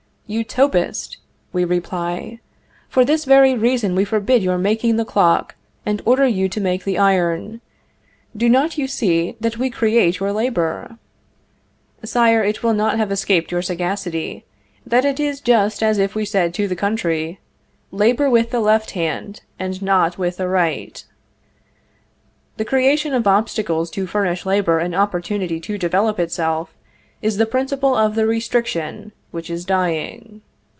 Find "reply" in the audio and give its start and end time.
1.65-2.39